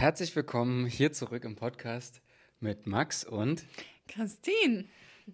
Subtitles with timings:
[0.00, 2.22] Herzlich willkommen hier zurück im Podcast
[2.58, 3.66] mit Max und
[4.08, 4.86] Christine.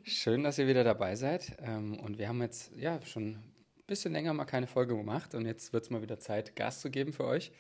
[0.02, 1.56] Schön, dass ihr wieder dabei seid.
[1.60, 3.54] Ähm, und wir haben jetzt ja schon ein
[3.86, 6.90] bisschen länger mal keine Folge gemacht und jetzt wird es mal wieder Zeit, Gas zu
[6.90, 7.52] geben für euch.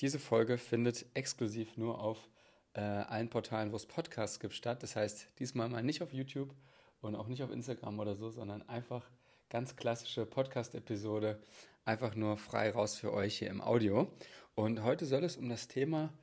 [0.00, 2.26] Diese Folge findet exklusiv nur auf
[2.72, 4.82] äh, allen Portalen, wo es Podcasts gibt, statt.
[4.82, 6.54] Das heißt, diesmal mal nicht auf YouTube
[7.02, 9.10] und auch nicht auf Instagram oder so, sondern einfach
[9.50, 11.38] ganz klassische Podcast-Episode,
[11.84, 14.10] einfach nur frei raus für euch hier im Audio.
[14.54, 16.14] Und heute soll es um das Thema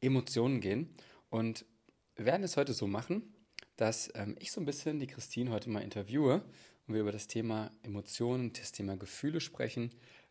[0.00, 0.94] Emotionen gehen.
[1.28, 1.64] Und
[2.16, 3.34] werden es heute so machen,
[3.76, 6.42] dass ähm, ich so ein bisschen die Christine heute mal interviewe
[6.86, 9.90] und wir über das Thema Emotionen, das Thema Gefühle sprechen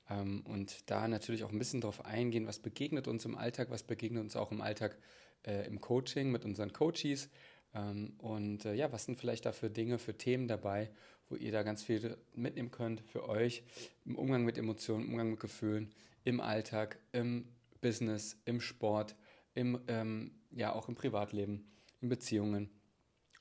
[0.09, 3.83] ähm, und da natürlich auch ein bisschen darauf eingehen, was begegnet uns im Alltag, was
[3.83, 4.97] begegnet uns auch im Alltag
[5.45, 7.29] äh, im Coaching mit unseren Coaches
[7.73, 10.89] ähm, und äh, ja, was sind vielleicht da für Dinge, für Themen dabei,
[11.29, 13.63] wo ihr da ganz viel mitnehmen könnt für euch
[14.05, 17.47] im Umgang mit Emotionen, im Umgang mit Gefühlen, im Alltag, im
[17.81, 19.15] Business, im Sport
[19.55, 21.65] im, ähm, ja, auch im Privatleben,
[22.01, 22.69] in Beziehungen.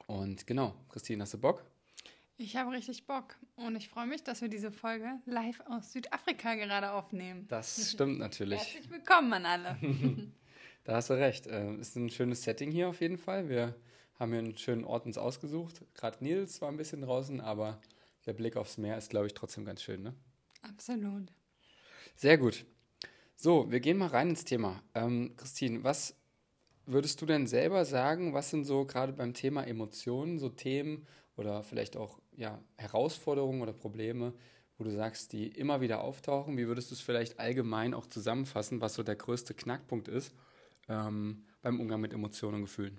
[0.07, 1.65] Und genau, Christine, hast du Bock?
[2.37, 6.55] Ich habe richtig Bock und ich freue mich, dass wir diese Folge live aus Südafrika
[6.55, 7.47] gerade aufnehmen.
[7.49, 8.61] Das stimmt natürlich.
[8.61, 9.77] Herzlich willkommen an alle.
[10.85, 11.47] da hast du recht.
[11.47, 13.49] Äh, ist ein schönes Setting hier auf jeden Fall.
[13.49, 13.75] Wir
[14.19, 15.83] haben hier einen schönen Ort uns ausgesucht.
[15.95, 17.81] Gerade Nils war ein bisschen draußen, aber
[18.27, 20.15] der Blick aufs Meer ist, glaube ich, trotzdem ganz schön, ne?
[20.63, 21.33] Absolut.
[22.17, 22.65] Sehr gut.
[23.45, 24.83] So, wir gehen mal rein ins Thema.
[24.95, 26.17] Ähm, Christine, was
[26.87, 31.63] würdest du denn selber sagen, was sind so gerade beim Thema Emotionen so Themen oder
[31.63, 34.33] vielleicht auch ja, Herausforderungen oder Probleme,
[34.79, 36.57] wo du sagst, die immer wieder auftauchen?
[36.57, 40.35] Wie würdest du es vielleicht allgemein auch zusammenfassen, was so der größte Knackpunkt ist
[40.89, 42.99] ähm, beim Umgang mit Emotionen und Gefühlen?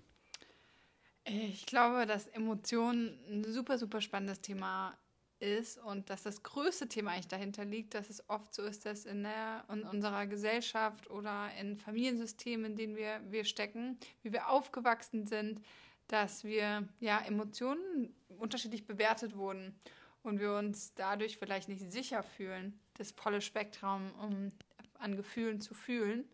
[1.23, 4.95] Ich glaube, dass Emotionen ein super, super spannendes Thema
[5.39, 9.05] ist und dass das größte Thema eigentlich dahinter liegt, dass es oft so ist, dass
[9.05, 14.49] in, der, in unserer Gesellschaft oder in Familiensystemen, in denen wir, wir stecken, wie wir
[14.49, 15.61] aufgewachsen sind,
[16.07, 19.77] dass wir ja Emotionen unterschiedlich bewertet wurden
[20.23, 24.51] und wir uns dadurch vielleicht nicht sicher fühlen, das volle Spektrum um,
[24.99, 26.29] an Gefühlen zu fühlen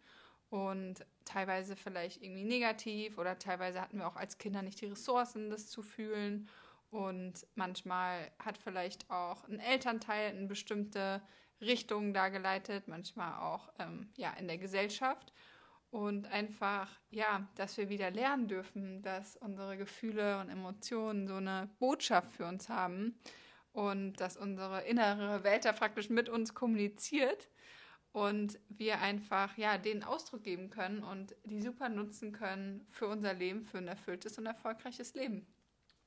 [0.50, 5.50] und teilweise vielleicht irgendwie negativ oder teilweise hatten wir auch als Kinder nicht die Ressourcen,
[5.50, 6.50] das zu fühlen
[6.92, 11.22] und manchmal hat vielleicht auch ein Elternteil eine bestimmte
[11.62, 15.34] Richtung da geleitet, manchmal auch ähm, ja, in der Gesellschaft.
[15.90, 21.70] Und einfach, ja, dass wir wieder lernen dürfen, dass unsere Gefühle und Emotionen so eine
[21.80, 23.20] Botschaft für uns haben
[23.74, 27.50] und dass unsere innere Welt da praktisch mit uns kommuniziert
[28.14, 33.34] und wir einfach ja den Ausdruck geben können und die super nutzen können für unser
[33.34, 35.46] Leben, für ein erfülltes und erfolgreiches Leben.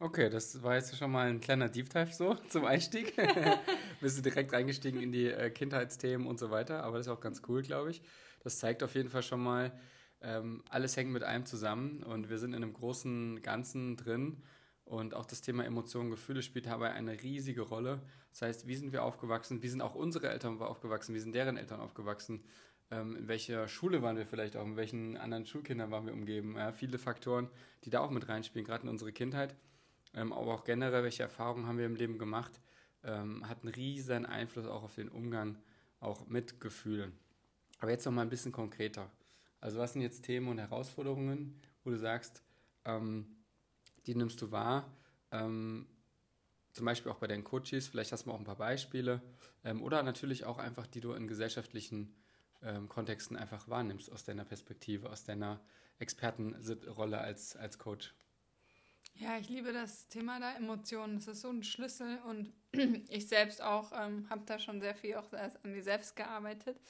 [0.01, 3.15] Okay, das war jetzt schon mal ein kleiner Deep Dive so zum Einstieg.
[4.01, 7.21] Bist du direkt reingestiegen in die äh, Kindheitsthemen und so weiter, aber das ist auch
[7.21, 8.03] ganz cool, glaube ich.
[8.41, 9.73] Das zeigt auf jeden Fall schon mal,
[10.21, 14.43] ähm, alles hängt mit einem zusammen und wir sind in einem großen Ganzen drin.
[14.85, 18.03] Und auch das Thema Emotionen, Gefühle spielt dabei eine riesige Rolle.
[18.31, 19.63] Das heißt, wie sind wir aufgewachsen?
[19.63, 21.15] Wie sind auch unsere Eltern aufgewachsen?
[21.15, 22.45] Wie sind deren Eltern aufgewachsen?
[22.91, 24.67] Ähm, in welcher Schule waren wir vielleicht auch?
[24.67, 26.57] In welchen anderen Schulkindern waren wir umgeben?
[26.57, 27.49] Ja, viele Faktoren,
[27.85, 29.57] die da auch mit reinspielen, gerade in unsere Kindheit
[30.15, 32.61] ähm, aber auch generell, welche Erfahrungen haben wir im Leben gemacht,
[33.03, 35.59] ähm, hat einen riesen Einfluss auch auf den Umgang
[36.01, 37.13] auch mit Gefühlen.
[37.81, 39.11] Aber jetzt noch mal ein bisschen konkreter.
[39.61, 42.43] Also was sind jetzt Themen und Herausforderungen, wo du sagst,
[42.85, 43.27] ähm,
[44.07, 44.91] die nimmst du wahr,
[45.31, 45.87] ähm,
[46.73, 49.23] zum Beispiel auch bei deinen Coaches, vielleicht hast du auch ein paar Beispiele
[49.65, 52.15] ähm, oder natürlich auch einfach, die du in gesellschaftlichen
[52.63, 55.61] ähm, Kontexten einfach wahrnimmst aus deiner Perspektive, aus deiner
[55.99, 58.15] Expertenrolle als, als Coach.
[59.17, 61.17] Ja, ich liebe das Thema der Emotionen.
[61.17, 62.53] Das ist so ein Schlüssel und
[63.09, 66.81] ich selbst auch ähm, habe da schon sehr viel auch an mir selbst gearbeitet.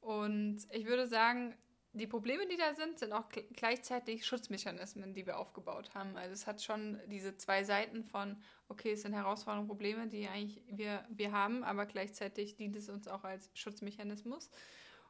[0.00, 1.54] Und ich würde sagen,
[1.92, 6.16] die Probleme, die da sind, sind auch gleichzeitig Schutzmechanismen, die wir aufgebaut haben.
[6.16, 8.36] Also es hat schon diese zwei Seiten von,
[8.68, 13.08] okay, es sind Herausforderungen, Probleme, die eigentlich wir, wir haben, aber gleichzeitig dient es uns
[13.08, 14.50] auch als Schutzmechanismus.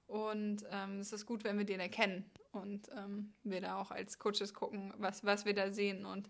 [0.07, 4.19] Und ähm, es ist gut, wenn wir den erkennen und ähm, wir da auch als
[4.19, 6.07] Coaches gucken, was, was wir da sehen.
[6.07, 6.29] Und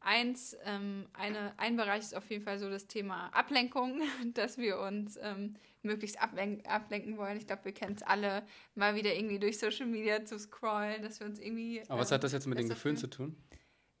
[0.00, 4.00] Eins, ähm, eine, ein Bereich ist auf jeden Fall so das Thema Ablenkung,
[4.34, 7.36] dass wir uns ähm, möglichst ablen ablenken wollen.
[7.36, 8.44] Ich glaube, wir kennen es alle,
[8.74, 11.82] mal wieder irgendwie durch Social Media zu scrollen, dass wir uns irgendwie.
[11.88, 13.36] Aber was ähm, hat das jetzt mit den Gefühlen zu tun?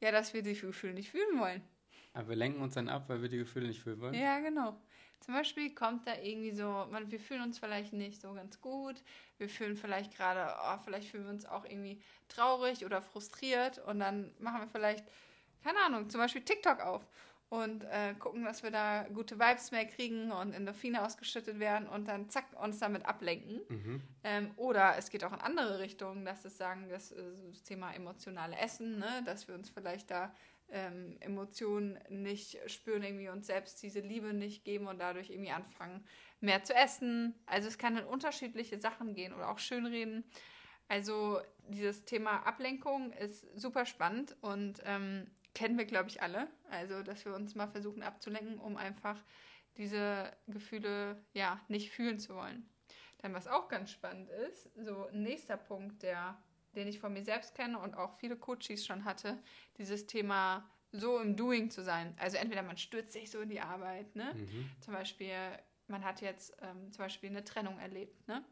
[0.00, 1.62] Ja, dass wir die Gefühle nicht fühlen wollen.
[2.12, 4.14] Aber wir lenken uns dann ab, weil wir die Gefühle nicht fühlen wollen?
[4.14, 4.80] Ja, genau.
[5.20, 9.02] Zum Beispiel kommt da irgendwie so, man, wir fühlen uns vielleicht nicht so ganz gut,
[9.38, 13.98] wir fühlen vielleicht gerade, oh, vielleicht fühlen wir uns auch irgendwie traurig oder frustriert und
[13.98, 15.04] dann machen wir vielleicht
[15.62, 17.06] keine Ahnung, zum Beispiel TikTok auf
[17.48, 22.08] und äh, gucken, dass wir da gute Vibes mehr kriegen und Endorphine ausgeschüttet werden und
[22.08, 23.60] dann zack uns damit ablenken.
[23.68, 24.02] Mhm.
[24.24, 27.92] Ähm, oder es geht auch in andere Richtungen, dass es sagen, das, äh, das Thema
[27.92, 29.22] emotionale Essen, ne?
[29.24, 30.34] dass wir uns vielleicht da
[30.70, 36.04] ähm, Emotionen nicht spüren, irgendwie uns selbst diese Liebe nicht geben und dadurch irgendwie anfangen,
[36.40, 37.34] mehr zu essen.
[37.46, 40.24] Also es kann in unterschiedliche Sachen gehen oder auch schönreden.
[40.88, 46.48] Also dieses Thema Ablenkung ist super spannend und ähm, kennen wir, glaube ich, alle.
[46.70, 49.16] Also, dass wir uns mal versuchen abzulenken, um einfach
[49.78, 52.68] diese Gefühle ja nicht fühlen zu wollen.
[53.18, 56.36] Dann, was auch ganz spannend ist, so ein nächster Punkt, der,
[56.74, 59.42] den ich von mir selbst kenne und auch viele Coaches schon hatte,
[59.78, 62.14] dieses Thema so im Doing zu sein.
[62.18, 64.34] Also entweder man stürzt sich so in die Arbeit, ne?
[64.34, 64.70] Mhm.
[64.80, 65.34] Zum Beispiel,
[65.88, 68.44] man hat jetzt ähm, zum Beispiel eine Trennung erlebt, ne?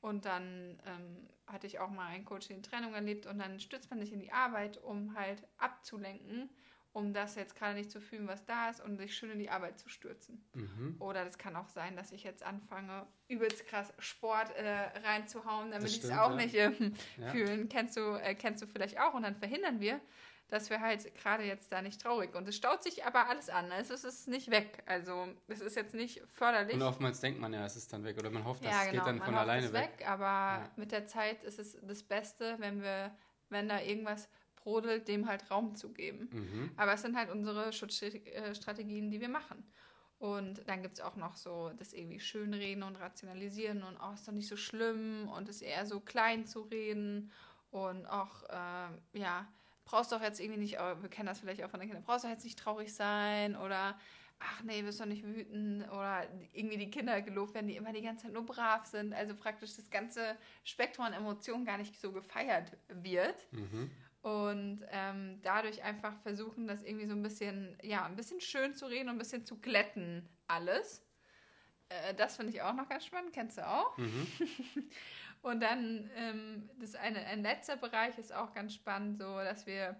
[0.00, 3.90] Und dann ähm, hatte ich auch mal ein Coaching in Trennung erlebt und dann stürzt
[3.90, 6.50] man sich in die Arbeit, um halt abzulenken,
[6.92, 9.50] um das jetzt gerade nicht zu fühlen, was da ist und sich schön in die
[9.50, 10.44] Arbeit zu stürzen.
[10.54, 10.96] Mhm.
[11.00, 14.68] Oder das kann auch sein, dass ich jetzt anfange, übelst krass Sport äh,
[15.04, 16.36] reinzuhauen, damit ich es auch ja.
[16.36, 16.72] nicht äh,
[17.18, 17.30] ja.
[17.30, 17.68] fühlen.
[17.68, 20.00] Kennst du, äh, kennst du vielleicht auch und dann verhindern wir,
[20.48, 23.70] dass wir halt gerade jetzt da nicht traurig und es staut sich aber alles an.
[23.72, 24.82] Es ist nicht weg.
[24.86, 26.74] Also es ist jetzt nicht förderlich.
[26.74, 28.92] Und oftmals denkt man ja, es ist dann weg oder man hofft, ja, es genau.
[28.92, 29.98] geht dann man von alleine es weg.
[29.98, 30.08] weg.
[30.08, 30.70] Aber ja.
[30.76, 33.14] mit der Zeit ist es das Beste, wenn wir,
[33.50, 36.28] wenn da irgendwas brodelt, dem halt Raum zu geben.
[36.32, 36.70] Mhm.
[36.76, 39.64] Aber es sind halt unsere Schutzstrategien, die wir machen.
[40.18, 44.14] Und dann gibt es auch noch so das irgendwie Schönreden und Rationalisieren und auch oh,
[44.14, 47.30] ist doch nicht so schlimm und es eher so klein zu reden
[47.70, 49.46] und auch, äh, ja,
[49.88, 52.28] brauchst doch jetzt irgendwie nicht, wir kennen das vielleicht auch von den Kindern, brauchst doch
[52.28, 53.98] jetzt nicht traurig sein oder
[54.38, 58.02] ach nee, wirst doch nicht wütend oder irgendwie die Kinder gelobt werden, die immer die
[58.02, 59.14] ganze Zeit nur brav sind.
[59.14, 63.52] Also praktisch das ganze Spektrum an Emotionen gar nicht so gefeiert wird.
[63.52, 63.90] Mhm.
[64.20, 68.86] Und ähm, dadurch einfach versuchen, das irgendwie so ein bisschen, ja, ein bisschen schön zu
[68.86, 71.02] reden und ein bisschen zu glätten alles.
[71.88, 73.96] Äh, das finde ich auch noch ganz spannend, kennst du auch.
[73.96, 74.26] Mhm.
[75.48, 79.96] Und dann ähm, das eine, ein letzter Bereich ist auch ganz spannend, so dass wir,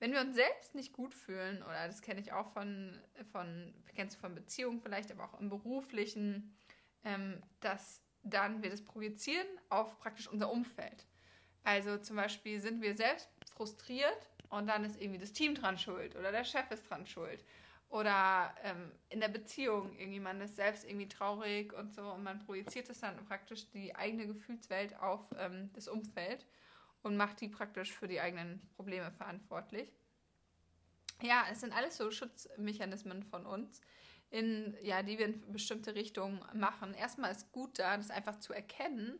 [0.00, 2.98] wenn wir uns selbst nicht gut fühlen, oder das kenne ich auch von,
[3.30, 6.56] von, kennst du von Beziehungen vielleicht, aber auch im beruflichen,
[7.04, 11.06] ähm, dass dann wir das projizieren auf praktisch unser Umfeld.
[11.62, 16.16] Also zum Beispiel sind wir selbst frustriert und dann ist irgendwie das Team dran schuld
[16.16, 17.44] oder der Chef ist dran schuld
[17.90, 22.38] oder ähm, in der Beziehung, irgendwie man ist selbst irgendwie traurig und so und man
[22.38, 26.46] projiziert es dann praktisch die eigene Gefühlswelt auf ähm, das Umfeld
[27.02, 29.92] und macht die praktisch für die eigenen Probleme verantwortlich.
[31.20, 33.80] Ja, es sind alles so Schutzmechanismen von uns,
[34.30, 36.94] in, ja, die wir in bestimmte Richtungen machen.
[36.94, 39.18] Erstmal ist gut da, das einfach zu erkennen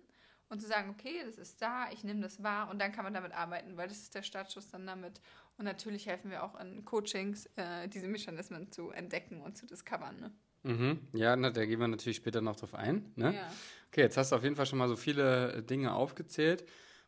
[0.50, 3.14] und zu sagen, okay, das ist da, ich nehme das wahr und dann kann man
[3.14, 5.20] damit arbeiten, weil das ist der Startschuss dann damit.
[5.56, 10.16] Und natürlich helfen wir auch in Coachings, äh, diese Mechanismen zu entdecken und zu discovern.
[10.20, 10.32] Ne?
[10.62, 10.98] Mhm.
[11.12, 13.12] Ja, na, da gehen wir natürlich später noch drauf ein.
[13.14, 13.34] Ne?
[13.34, 13.52] Ja.
[13.88, 16.64] Okay, jetzt hast du auf jeden Fall schon mal so viele Dinge aufgezählt,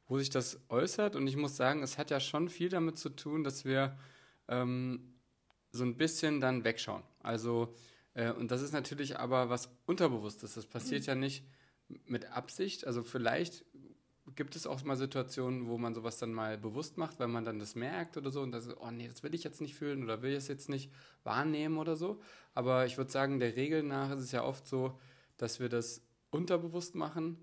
[0.07, 1.17] wo sich das äußert.
[1.17, 3.99] Und ich muss sagen, es hat ja schon viel damit zu tun, dass wir
[4.49, 5.15] ähm,
[5.73, 7.03] so ein bisschen dann wegschauen.
[7.21, 7.75] Also,
[8.15, 10.55] äh, und das ist natürlich aber was Unterbewusstes.
[10.55, 11.09] Das passiert mhm.
[11.09, 11.45] ja nicht
[12.07, 12.87] mit Absicht.
[12.87, 13.65] Also vielleicht
[14.37, 17.59] gibt es auch mal Situationen, wo man sowas dann mal bewusst macht, weil man dann
[17.59, 20.23] das merkt oder so und das, oh nee, das will ich jetzt nicht fühlen oder
[20.23, 20.91] will ich es jetzt nicht
[21.25, 22.21] wahrnehmen oder so.
[22.55, 24.99] Aber ich würde sagen, der Regel nach ist es ja oft so,
[25.37, 27.37] dass wir das unterbewusst machen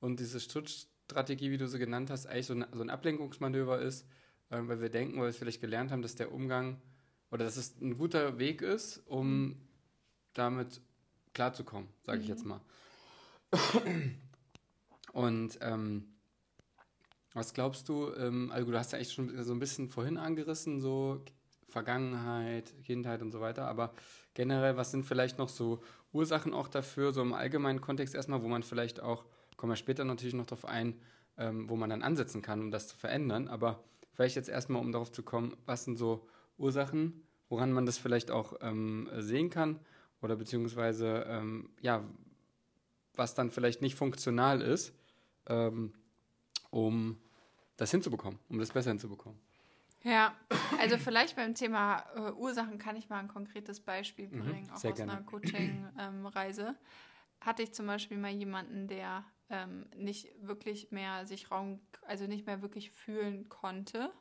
[0.00, 4.06] und diese Schutzstrategie, wie du sie genannt hast, eigentlich so ein, so ein Ablenkungsmanöver ist,
[4.50, 6.80] äh, weil wir denken, weil wir es vielleicht gelernt haben, dass der Umgang
[7.30, 9.56] oder dass es ein guter Weg ist, um
[10.34, 10.80] damit
[11.32, 12.30] klarzukommen, sage ich mhm.
[12.30, 12.60] jetzt mal.
[15.12, 16.16] Und ähm,
[17.32, 20.80] was glaubst du, ähm, also du hast ja echt schon so ein bisschen vorhin angerissen,
[20.80, 21.22] so
[21.68, 23.92] Vergangenheit, Kindheit und so weiter, aber
[24.34, 28.48] generell, was sind vielleicht noch so Ursachen auch dafür, so im allgemeinen Kontext erstmal, wo
[28.48, 29.24] man vielleicht auch,
[29.56, 31.00] kommen wir später natürlich noch darauf ein,
[31.36, 34.92] ähm, wo man dann ansetzen kann, um das zu verändern, aber vielleicht jetzt erstmal, um
[34.92, 36.26] darauf zu kommen, was sind so
[36.56, 39.80] Ursachen, woran man das vielleicht auch ähm, sehen kann
[40.22, 42.02] oder beziehungsweise, ähm, ja,
[43.16, 44.94] was dann vielleicht nicht funktional ist,
[45.48, 45.92] ähm,
[46.70, 47.18] um
[47.76, 49.38] das hinzubekommen, um das besser hinzubekommen.
[50.02, 50.36] Ja,
[50.78, 54.70] also vielleicht beim Thema äh, Ursachen kann ich mal ein konkretes Beispiel mhm, bringen, mhm,
[54.70, 55.12] auch aus gerne.
[55.12, 56.62] einer Coaching-Reise.
[56.62, 56.76] Ähm,
[57.40, 62.46] Hatte ich zum Beispiel mal jemanden, der ähm, nicht wirklich mehr sich Raum, also nicht
[62.46, 64.12] mehr wirklich fühlen konnte.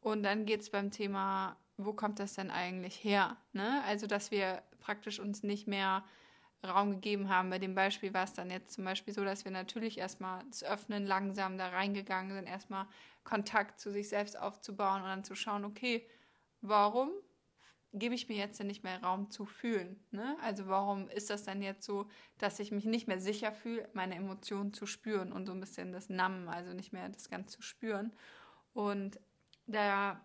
[0.00, 3.36] Und dann geht es beim Thema, wo kommt das denn eigentlich her?
[3.52, 3.82] Ne?
[3.84, 6.04] Also, dass wir praktisch uns nicht mehr
[6.66, 7.50] Raum gegeben haben.
[7.50, 10.64] Bei dem Beispiel war es dann jetzt zum Beispiel so, dass wir natürlich erstmal das
[10.64, 12.86] Öffnen langsam da reingegangen sind, erstmal
[13.24, 16.08] Kontakt zu sich selbst aufzubauen und dann zu schauen, okay,
[16.60, 17.10] warum
[17.92, 20.04] gebe ich mir jetzt denn nicht mehr Raum zu fühlen?
[20.10, 20.36] Ne?
[20.42, 24.16] Also warum ist das dann jetzt so, dass ich mich nicht mehr sicher fühle, meine
[24.16, 27.62] Emotionen zu spüren und so ein bisschen das Nammen, also nicht mehr das Ganze zu
[27.62, 28.12] spüren?
[28.74, 29.18] Und
[29.66, 30.20] da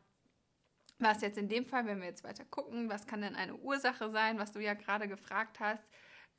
[1.00, 3.56] war es jetzt in dem Fall, wenn wir jetzt weiter gucken, was kann denn eine
[3.56, 5.84] Ursache sein, was du ja gerade gefragt hast,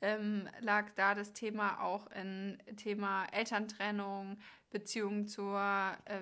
[0.01, 4.37] ähm, lag da das Thema auch in Thema Elterntrennung,
[4.69, 5.59] Beziehung zur,
[6.05, 6.21] äh,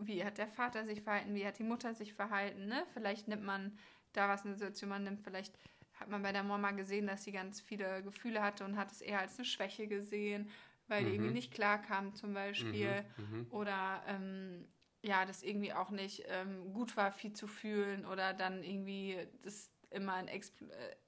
[0.00, 2.84] wie hat der Vater sich verhalten, wie hat die Mutter sich verhalten, ne?
[2.94, 3.78] Vielleicht nimmt man
[4.12, 5.56] da was eine Situation man nimmt, vielleicht
[5.94, 9.00] hat man bei der Mama gesehen, dass sie ganz viele Gefühle hatte und hat es
[9.00, 10.50] eher als eine Schwäche gesehen,
[10.88, 11.06] weil mhm.
[11.06, 13.04] die irgendwie nicht klar kam zum Beispiel.
[13.16, 13.46] Mhm, mhm.
[13.50, 14.68] Oder ähm,
[15.02, 19.71] ja, das irgendwie auch nicht ähm, gut war, viel zu fühlen oder dann irgendwie das
[19.92, 20.40] immer in äh,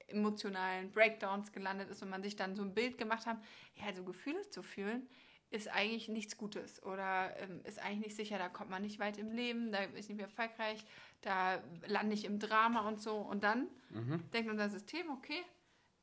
[0.07, 3.37] emotionalen Breakdowns gelandet ist und man sich dann so ein Bild gemacht hat,
[3.75, 5.07] ja, so Gefühle zu fühlen,
[5.49, 9.17] ist eigentlich nichts Gutes oder ähm, ist eigentlich nicht sicher, da kommt man nicht weit
[9.17, 10.83] im Leben, da ist nicht mehr erfolgreich,
[11.21, 13.17] da lande ich im Drama und so.
[13.17, 14.23] Und dann mhm.
[14.31, 15.41] denkt unser System, okay,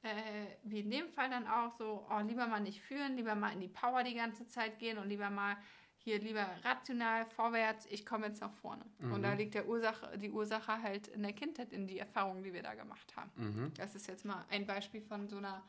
[0.02, 3.52] äh, wie in dem Fall dann auch so, oh, lieber mal nicht fühlen, lieber mal
[3.52, 5.56] in die Power die ganze Zeit gehen und lieber mal
[6.04, 8.85] hier lieber rational vorwärts, ich komme jetzt nach vorne.
[8.99, 9.12] Mhm.
[9.12, 12.52] Und da liegt der Ursache, die Ursache halt in der Kindheit, in die Erfahrungen, die
[12.52, 13.30] wir da gemacht haben.
[13.37, 13.75] Mhm.
[13.75, 15.62] Das ist jetzt mal ein Beispiel von so einer,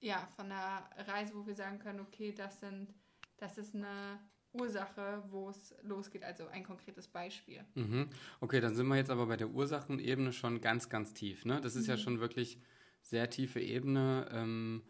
[0.00, 2.94] ja, von einer Reise, wo wir sagen können, okay, das sind,
[3.36, 4.20] das ist eine
[4.52, 7.62] Ursache, wo es losgeht, also ein konkretes Beispiel.
[7.74, 8.08] Mhm.
[8.40, 11.44] Okay, dann sind wir jetzt aber bei der Ursachenebene schon ganz, ganz tief.
[11.44, 11.60] Ne?
[11.60, 12.00] Das ist ja mhm.
[12.00, 12.58] schon wirklich
[13.02, 14.82] sehr tiefe Ebene, ähm,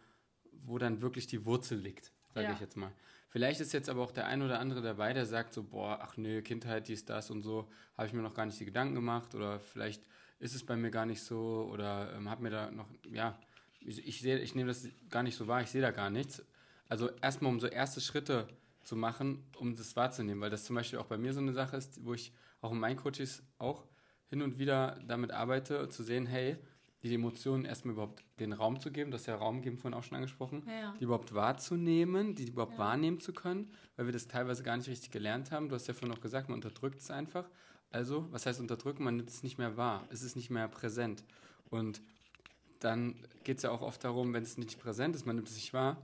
[0.53, 2.53] wo dann wirklich die Wurzel liegt, sage ja.
[2.53, 2.93] ich jetzt mal.
[3.31, 6.17] Vielleicht ist jetzt aber auch der ein oder andere dabei, der sagt so, boah, ach
[6.17, 9.35] nö, Kindheit, dies, das und so, habe ich mir noch gar nicht die Gedanken gemacht
[9.35, 10.03] oder vielleicht
[10.39, 13.39] ist es bei mir gar nicht so oder ähm, habe mir da noch, ja,
[13.81, 16.43] ich, ich ich nehme das gar nicht so wahr, ich sehe da gar nichts.
[16.89, 18.49] Also erstmal um so erste Schritte
[18.83, 21.77] zu machen, um das wahrzunehmen, weil das zum Beispiel auch bei mir so eine Sache
[21.77, 22.33] ist, wo ich
[22.63, 23.85] auch in meinen Coaches auch
[24.31, 26.57] hin und wieder damit arbeite, zu sehen, hey,
[27.09, 30.05] die Emotionen erstmal überhaupt den Raum zu geben, das ist ja Raum geben vorhin auch
[30.05, 30.95] schon angesprochen, ja.
[30.99, 32.79] die überhaupt wahrzunehmen, die überhaupt ja.
[32.79, 35.69] wahrnehmen zu können, weil wir das teilweise gar nicht richtig gelernt haben.
[35.69, 37.49] Du hast ja vorhin auch gesagt, man unterdrückt es einfach.
[37.91, 39.05] Also, was heißt unterdrücken?
[39.05, 41.25] Man nimmt es nicht mehr wahr, es ist nicht mehr präsent.
[41.71, 42.03] Und
[42.81, 45.55] dann geht es ja auch oft darum, wenn es nicht präsent ist, man nimmt es
[45.55, 45.97] nicht wahr,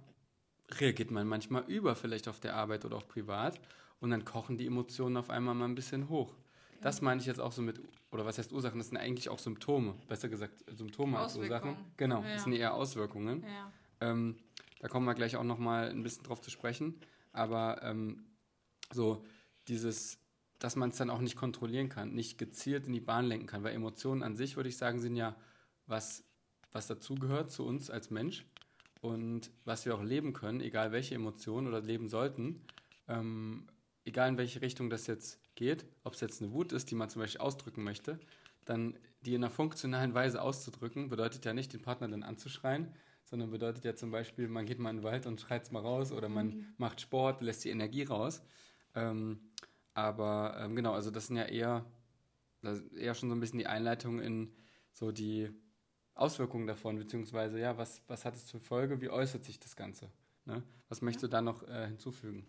[0.72, 3.60] reagiert man manchmal über, vielleicht auf der Arbeit oder auch privat.
[4.00, 6.34] Und dann kochen die Emotionen auf einmal mal ein bisschen hoch.
[6.80, 8.78] Das meine ich jetzt auch so mit, oder was heißt Ursachen?
[8.78, 11.76] Das sind eigentlich auch Symptome, besser gesagt Symptome als Ursachen.
[11.96, 12.34] Genau, ja.
[12.34, 13.42] das sind eher Auswirkungen.
[13.42, 13.72] Ja.
[14.00, 14.36] Ähm,
[14.80, 17.00] da kommen wir gleich auch nochmal ein bisschen drauf zu sprechen.
[17.32, 18.24] Aber ähm,
[18.92, 19.24] so
[19.68, 20.18] dieses,
[20.58, 23.64] dass man es dann auch nicht kontrollieren kann, nicht gezielt in die Bahn lenken kann,
[23.64, 25.36] weil Emotionen an sich, würde ich sagen, sind ja
[25.86, 26.24] was,
[26.72, 28.46] was dazugehört zu uns als Mensch
[29.00, 32.62] und was wir auch leben können, egal welche Emotionen oder leben sollten.
[33.08, 33.66] Ähm,
[34.04, 37.08] egal in welche Richtung das jetzt geht, ob es jetzt eine Wut ist, die man
[37.08, 38.18] zum Beispiel ausdrücken möchte,
[38.64, 42.92] dann die in einer funktionalen Weise auszudrücken, bedeutet ja nicht, den Partner dann anzuschreien,
[43.24, 45.80] sondern bedeutet ja zum Beispiel, man geht mal in den Wald und schreit es mal
[45.80, 46.66] raus oder man mhm.
[46.76, 48.42] macht Sport, lässt die Energie raus.
[48.94, 49.40] Ähm,
[49.94, 51.84] aber ähm, genau, also das sind ja eher,
[52.96, 54.52] eher schon so ein bisschen die Einleitung in
[54.92, 55.50] so die
[56.14, 60.10] Auswirkungen davon, beziehungsweise ja, was, was hat es zur Folge, wie äußert sich das Ganze?
[60.44, 60.62] Ne?
[60.88, 62.46] Was möchtest du da noch äh, hinzufügen?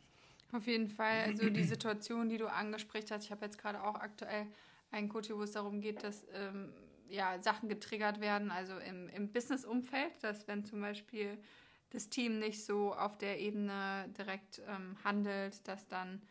[0.51, 1.23] Auf jeden Fall.
[1.25, 4.47] Also die Situation, die du angesprochen hast, ich habe jetzt gerade auch aktuell
[4.91, 6.71] einen Coach, wo es darum geht, dass ähm,
[7.09, 11.37] ja, Sachen getriggert werden, also im, im Business-Umfeld, dass wenn zum Beispiel
[11.91, 16.21] das Team nicht so auf der Ebene direkt ähm, handelt, dass dann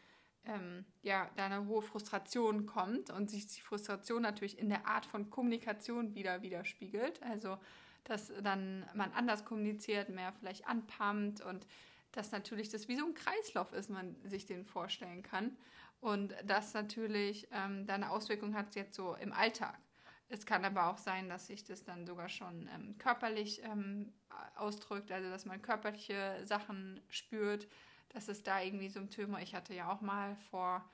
[0.46, 5.06] ähm, ja, da eine hohe Frustration kommt und sich die Frustration natürlich in der Art
[5.06, 7.22] von Kommunikation wieder widerspiegelt.
[7.22, 7.58] Also
[8.04, 11.66] dass dann man anders kommuniziert, mehr vielleicht anpumpt und
[12.14, 15.56] dass natürlich das wie so ein Kreislauf ist, man sich den vorstellen kann.
[16.00, 19.78] Und das natürlich ähm, da eine Auswirkung hat jetzt so im Alltag.
[20.28, 24.12] Es kann aber auch sein, dass sich das dann sogar schon ähm, körperlich ähm,
[24.56, 27.68] ausdrückt, also dass man körperliche Sachen spürt,
[28.08, 30.88] dass es da irgendwie Symptome, ich hatte ja auch mal vor,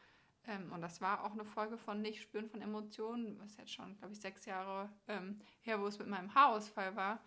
[0.47, 3.97] ähm, und das war auch eine Folge von Nicht spüren von Emotionen, was jetzt schon,
[3.99, 7.21] glaube ich, sechs Jahre ähm, her, wo es mit meinem Haarausfall war,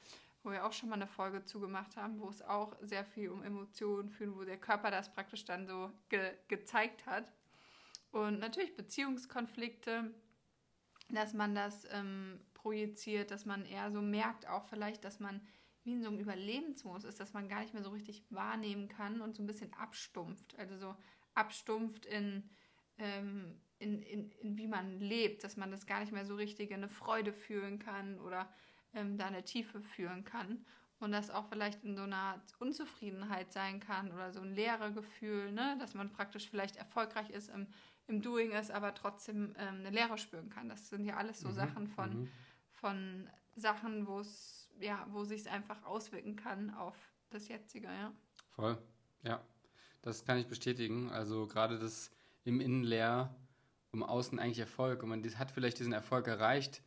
[0.43, 3.43] wo wir auch schon mal eine Folge zugemacht haben, wo es auch sehr viel um
[3.43, 7.31] Emotionen fühlt, wo der Körper das praktisch dann so ge gezeigt hat.
[8.11, 10.13] Und natürlich Beziehungskonflikte,
[11.09, 15.41] dass man das ähm, projiziert, dass man eher so merkt, auch vielleicht, dass man
[15.83, 19.21] wie in so einem Überlebensmodus ist, dass man gar nicht mehr so richtig wahrnehmen kann
[19.21, 20.57] und so ein bisschen abstumpft.
[20.57, 20.95] Also so
[21.33, 22.49] abstumpft in,
[22.97, 26.73] ähm, in, in, in wie man lebt, dass man das gar nicht mehr so richtig
[26.73, 28.49] eine Freude fühlen kann oder
[28.93, 30.65] ähm, da eine Tiefe führen kann.
[30.99, 35.51] Und das auch vielleicht in so einer Unzufriedenheit sein kann oder so ein leere Gefühl,
[35.51, 35.75] ne?
[35.79, 37.67] dass man praktisch vielleicht erfolgreich ist im,
[38.07, 40.69] im Doing ist, aber trotzdem ähm, eine Leere spüren kann.
[40.69, 41.53] Das sind ja alles so mhm.
[41.53, 42.29] Sachen von, mhm
[42.83, 46.97] von Sachen, wo es, ja, wo sich es einfach auswirken kann auf
[47.29, 48.11] das Jetzige, ja.
[48.49, 48.77] Voll,
[49.23, 49.41] ja.
[50.01, 51.09] Das kann ich bestätigen.
[51.09, 52.11] Also gerade das
[52.43, 53.33] im Innen leer,
[53.93, 55.01] um außen eigentlich Erfolg.
[55.01, 56.81] Und man hat vielleicht diesen Erfolg erreicht,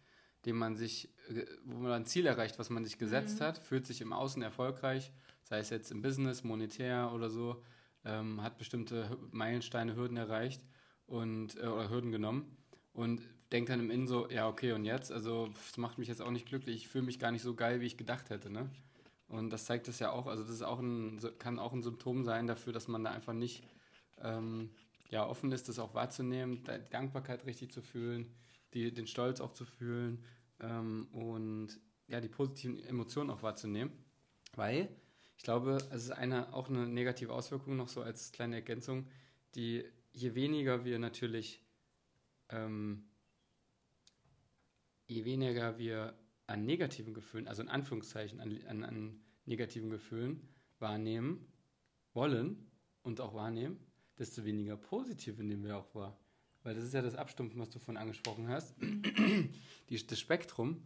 [0.47, 3.45] den man sich, äh, wo man ein Ziel erreicht, was man sich gesetzt mhm.
[3.45, 5.12] hat, fühlt sich im Außen erfolgreich,
[5.43, 7.62] sei es jetzt im Business, monetär oder so,
[8.05, 10.62] ähm, hat bestimmte Meilensteine, Hürden erreicht
[11.07, 12.57] und äh, oder Hürden genommen
[12.93, 13.21] und
[13.53, 15.12] denkt dann im Innen so, ja, okay, und jetzt?
[15.12, 16.76] Also, das macht mich jetzt auch nicht glücklich.
[16.76, 18.71] Ich fühle mich gar nicht so geil, wie ich gedacht hätte, ne?
[19.29, 22.25] Und das zeigt es ja auch, also das ist auch ein, kann auch ein Symptom
[22.25, 23.65] sein dafür, dass man da einfach nicht
[24.23, 24.71] ähm,
[25.11, 28.33] ja, offen ist, das auch wahrzunehmen, die Dankbarkeit richtig zu fühlen,
[28.76, 30.23] die, den Stolz auch zu fühlen
[30.61, 33.90] ähm, und ja, die positiven Emotionen auch wahrzunehmen.
[34.54, 34.88] Weil
[35.37, 39.06] ich glaube, es ist eine, auch eine negative Auswirkung noch so als kleine Ergänzung,
[39.54, 41.62] die je weniger wir natürlich,
[42.50, 43.09] ähm,
[45.06, 51.47] je weniger wir an negativen Gefühlen, also in Anführungszeichen an, an, an negativen Gefühlen wahrnehmen
[52.12, 52.71] wollen
[53.02, 53.78] und auch wahrnehmen,
[54.18, 56.18] desto weniger positive nehmen wir auch wahr.
[56.66, 58.75] Weil das ist ja das Abstumpfen, was du vorhin angesprochen hast.
[59.88, 60.82] Die, das Spektrum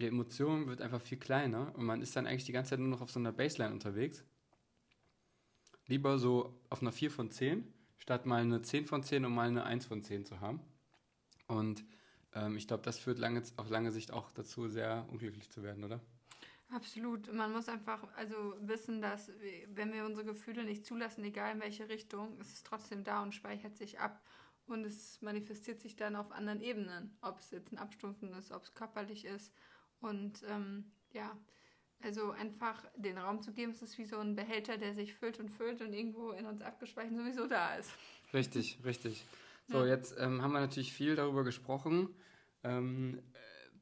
[0.00, 2.88] der Emotionen wird einfach viel kleiner und man ist dann eigentlich die ganze Zeit nur
[2.88, 4.24] noch auf so einer Baseline unterwegs.
[5.86, 9.46] Lieber so auf einer 4 von 10, statt mal eine 10 von 10 und mal
[9.46, 10.58] eine 1 von 10 zu haben.
[11.46, 11.84] Und
[12.34, 15.84] ähm, ich glaube, das führt lange, auf lange Sicht auch dazu, sehr unglücklich zu werden,
[15.84, 16.00] oder?
[16.70, 17.32] Absolut.
[17.32, 19.30] Man muss einfach also wissen, dass
[19.68, 23.36] wenn wir unsere Gefühle nicht zulassen, egal in welche Richtung, ist es trotzdem da und
[23.36, 24.20] speichert sich ab.
[24.72, 27.14] Und es manifestiert sich dann auf anderen Ebenen.
[27.20, 29.52] Ob es jetzt ein Abstumpfen ist, ob es körperlich ist.
[30.00, 31.36] Und ähm, ja,
[32.00, 35.38] also einfach den Raum zu geben, es ist wie so ein Behälter, der sich füllt
[35.38, 37.90] und füllt und irgendwo in uns abgespeichert sowieso da ist.
[38.32, 39.24] Richtig, richtig.
[39.68, 39.88] So, ja.
[39.88, 42.08] jetzt ähm, haben wir natürlich viel darüber gesprochen.
[42.64, 43.22] Ähm,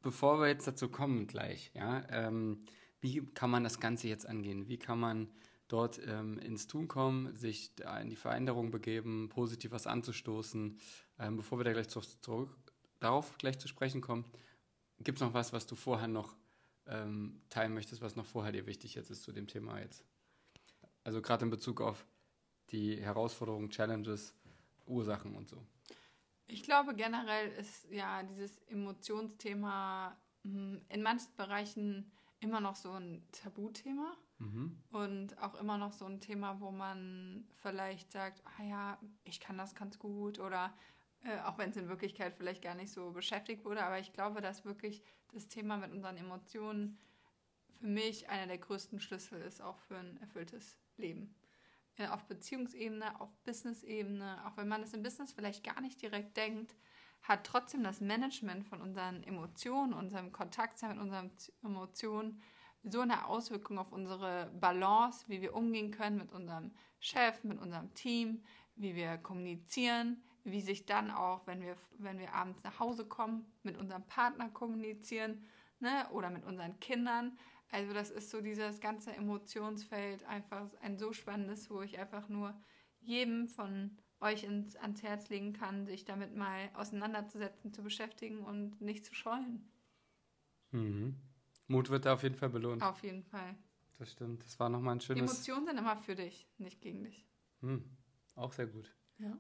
[0.03, 2.65] bevor wir jetzt dazu kommen gleich, ja, ähm,
[3.01, 4.69] wie kann man das Ganze jetzt angehen?
[4.69, 5.29] Wie kann man
[5.73, 10.79] dort ähm, ins Tun kommen, sich in die Veränderung begeben, positiv was anzustoßen?
[11.19, 12.57] Ähm, bevor wir da gleich zurück,
[12.99, 14.25] darauf gleich zu sprechen kommen,
[14.99, 16.37] gibt es noch was, was du vorher noch
[16.87, 20.05] ähm, teilen möchtest, was noch vorher dir wichtig jetzt ist zu dem Thema jetzt?
[21.05, 22.05] Also gerade in Bezug auf
[22.71, 24.35] die Herausforderungen, Challenges,
[24.87, 25.65] Ursachen und so.
[26.47, 33.23] Ich glaube generell ist ja dieses Emotionsthema hm, in manchen Bereichen immer noch so ein
[33.31, 34.77] Tabuthema mhm.
[34.91, 39.57] und auch immer noch so ein Thema, wo man vielleicht sagt, ah ja, ich kann
[39.57, 40.75] das ganz gut oder
[41.23, 44.41] äh, auch wenn es in Wirklichkeit vielleicht gar nicht so beschäftigt wurde, aber ich glaube,
[44.41, 46.99] dass wirklich das Thema mit unseren Emotionen
[47.79, 51.35] für mich einer der größten Schlüssel ist, auch für ein erfülltes Leben.
[51.97, 56.37] Äh, auf Beziehungsebene, auf Business-Ebene, auch wenn man es im Business vielleicht gar nicht direkt
[56.37, 56.75] denkt,
[57.23, 61.31] hat trotzdem das Management von unseren Emotionen, unserem Kontakt mit unseren
[61.63, 62.41] Emotionen
[62.83, 67.93] so eine Auswirkung auf unsere Balance, wie wir umgehen können mit unserem Chef, mit unserem
[67.95, 68.43] Team,
[68.77, 73.53] wie wir kommunizieren, wie sich dann auch, wenn wir, wenn wir abends nach Hause kommen,
[73.63, 75.45] mit unserem Partner kommunizieren
[75.81, 77.39] ne, oder mit unseren Kindern.
[77.71, 82.59] Also das ist so dieses ganze Emotionsfeld einfach ein so spannendes, wo ich einfach nur
[83.01, 88.81] jedem von euch ins, ans Herz legen kann, sich damit mal auseinanderzusetzen, zu beschäftigen und
[88.81, 89.71] nicht zu scheuen.
[90.73, 91.17] Mhm.
[91.71, 92.83] Mut wird da auf jeden Fall belohnt.
[92.83, 93.55] Auf jeden Fall.
[93.99, 94.45] Das stimmt.
[94.45, 95.31] Das war nochmal ein schönes.
[95.31, 97.25] Emotionen sind immer für dich, nicht gegen dich.
[97.61, 97.85] Mhm.
[98.35, 98.93] Auch sehr gut.
[99.19, 99.39] Ja.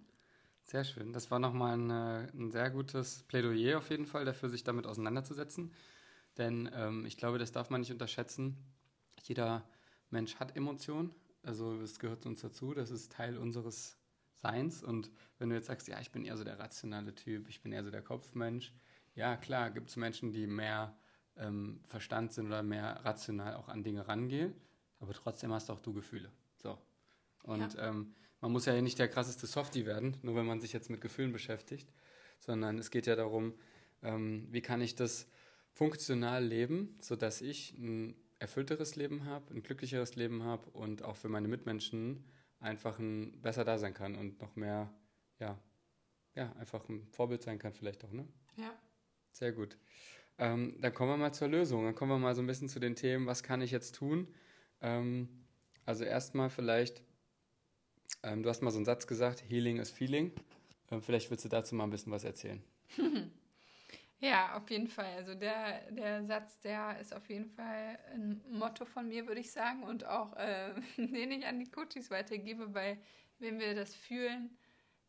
[0.62, 1.12] Sehr schön.
[1.12, 4.86] Das war nochmal ein, äh, ein sehr gutes Plädoyer auf jeden Fall dafür, sich damit
[4.86, 5.72] auseinanderzusetzen.
[6.38, 8.56] Denn ähm, ich glaube, das darf man nicht unterschätzen.
[9.22, 9.68] Jeder
[10.10, 11.12] Mensch hat Emotionen.
[11.42, 12.74] Also es gehört zu uns dazu.
[12.74, 13.98] Das ist Teil unseres
[14.36, 14.84] Seins.
[14.84, 17.72] Und wenn du jetzt sagst, ja, ich bin eher so der rationale Typ, ich bin
[17.72, 18.72] eher so der Kopfmensch,
[19.14, 20.96] ja, klar, gibt es Menschen, die mehr
[21.40, 24.54] ähm, Verstand sind oder mehr rational auch an Dinge rangehen,
[25.00, 26.30] aber trotzdem hast auch du Gefühle.
[26.56, 26.78] So.
[27.42, 27.88] Und ja.
[27.88, 31.00] ähm, man muss ja nicht der krasseste Softie werden, nur wenn man sich jetzt mit
[31.00, 31.92] Gefühlen beschäftigt,
[32.38, 33.54] sondern es geht ja darum,
[34.02, 35.26] ähm, wie kann ich das
[35.72, 41.28] funktional leben, sodass ich ein erfüllteres Leben habe, ein glücklicheres Leben habe und auch für
[41.28, 42.24] meine Mitmenschen
[42.58, 44.92] einfach ein besser da sein kann und noch mehr,
[45.38, 45.58] ja,
[46.34, 48.26] ja, einfach ein Vorbild sein kann vielleicht auch, ne?
[48.56, 48.72] Ja.
[49.32, 49.76] Sehr gut.
[50.40, 51.84] Ähm, dann kommen wir mal zur Lösung.
[51.84, 54.26] Dann kommen wir mal so ein bisschen zu den Themen, was kann ich jetzt tun?
[54.80, 55.28] Ähm,
[55.84, 57.02] also erstmal vielleicht,
[58.22, 60.32] ähm, du hast mal so einen Satz gesagt, Healing is Feeling.
[60.90, 62.62] Ähm, vielleicht willst du dazu mal ein bisschen was erzählen.
[64.22, 65.14] Ja, auf jeden Fall.
[65.16, 69.50] Also der, der Satz, der ist auf jeden Fall ein Motto von mir, würde ich
[69.50, 72.98] sagen, und auch äh, den ich an die Coaches weitergebe, weil
[73.38, 74.50] wenn wir das fühlen,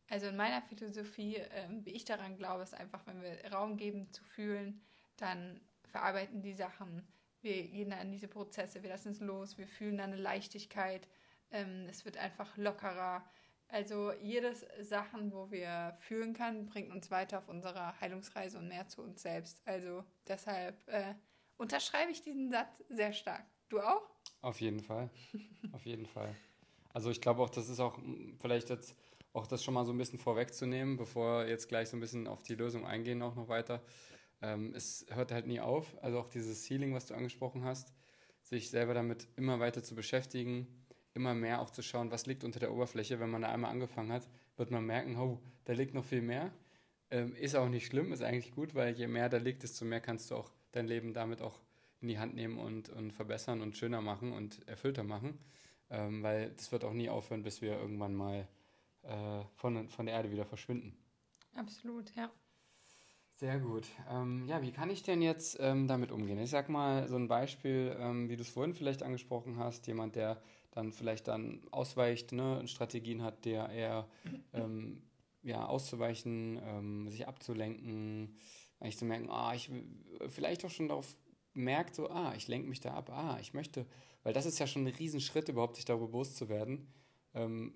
[0.09, 4.09] also in meiner Philosophie, äh, wie ich daran glaube, ist einfach, wenn wir Raum geben
[4.13, 4.81] zu fühlen,
[5.21, 7.07] dann verarbeiten die Sachen,
[7.41, 11.07] wir gehen dann in diese Prozesse, wir lassen es los, wir fühlen dann eine Leichtigkeit,
[11.51, 13.23] ähm, es wird einfach lockerer.
[13.67, 18.87] Also jedes Sachen, wo wir fühlen können, bringt uns weiter auf unserer Heilungsreise und mehr
[18.87, 19.61] zu uns selbst.
[19.65, 21.15] Also deshalb äh,
[21.57, 23.45] unterschreibe ich diesen Satz sehr stark.
[23.69, 24.09] Du auch?
[24.41, 25.09] Auf jeden Fall.
[25.71, 26.35] auf jeden Fall.
[26.93, 27.97] Also ich glaube auch, das ist auch
[28.39, 28.95] vielleicht jetzt
[29.33, 32.43] auch das schon mal so ein bisschen vorwegzunehmen, bevor jetzt gleich so ein bisschen auf
[32.43, 33.81] die Lösung eingehen, auch noch weiter.
[34.41, 35.95] Ähm, es hört halt nie auf.
[36.01, 37.93] Also auch dieses Healing, was du angesprochen hast,
[38.41, 40.67] sich selber damit immer weiter zu beschäftigen,
[41.13, 43.19] immer mehr auch zu schauen, was liegt unter der Oberfläche.
[43.19, 44.27] Wenn man da einmal angefangen hat,
[44.57, 46.51] wird man merken, oh, da liegt noch viel mehr.
[47.09, 49.99] Ähm, ist auch nicht schlimm, ist eigentlich gut, weil je mehr da liegt, desto mehr
[49.99, 51.59] kannst du auch dein Leben damit auch
[51.99, 55.37] in die Hand nehmen und, und verbessern und schöner machen und erfüllter machen.
[55.89, 58.47] Ähm, weil das wird auch nie aufhören, bis wir irgendwann mal
[59.03, 60.95] äh, von, von der Erde wieder verschwinden.
[61.53, 62.31] Absolut, ja.
[63.41, 63.87] Sehr gut.
[64.07, 66.37] Ähm, ja, wie kann ich denn jetzt ähm, damit umgehen?
[66.37, 70.15] Ich sag mal so ein Beispiel, ähm, wie du es vorhin vielleicht angesprochen hast, jemand,
[70.15, 74.07] der dann vielleicht dann ausweicht, ne, Strategien hat, der eher
[74.53, 75.01] ähm,
[75.41, 78.37] ja, auszuweichen, ähm, sich abzulenken,
[78.79, 79.71] eigentlich zu merken, ah, ich
[80.27, 81.15] vielleicht auch schon darauf
[81.55, 83.87] merkt, so, ah, ich lenke mich da ab, ah, ich möchte,
[84.21, 86.93] weil das ist ja schon ein Riesenschritt, überhaupt sich darüber bewusst zu werden.
[87.33, 87.73] Ähm,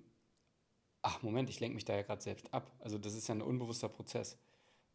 [1.02, 2.70] ach, Moment, ich lenke mich da ja gerade selbst ab.
[2.78, 4.38] Also das ist ja ein unbewusster Prozess.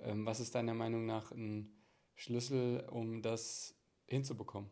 [0.02, 1.74] Ähm, was ist deiner Meinung nach ein
[2.16, 3.76] Schlüssel, um das
[4.08, 4.70] hinzubekommen?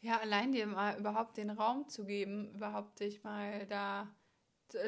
[0.00, 4.08] Ja, allein dir mal überhaupt den Raum zu geben, überhaupt dich mal da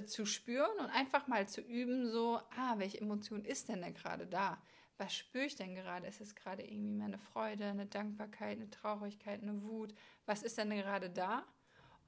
[0.07, 4.27] zu spüren und einfach mal zu üben, so, ah, welche Emotion ist denn da gerade
[4.27, 4.61] da?
[4.97, 6.07] Was spüre ich denn gerade?
[6.07, 9.95] Ist es gerade irgendwie meine Freude, eine Dankbarkeit, eine Traurigkeit, eine Wut?
[10.27, 11.45] Was ist denn gerade da?